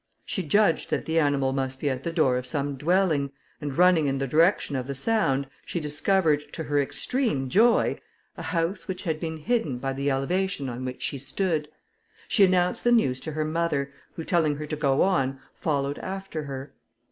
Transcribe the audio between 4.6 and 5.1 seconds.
of the